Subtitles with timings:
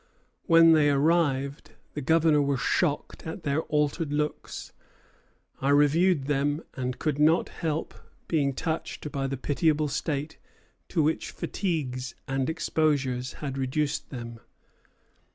[0.47, 4.73] When they arrived, the Governor was shocked at their altered looks.
[5.61, 7.93] "I reviewed them, and could not help
[8.27, 10.39] being touched by the pitiable state
[10.87, 14.39] to which fatigues and exposures had reduced them.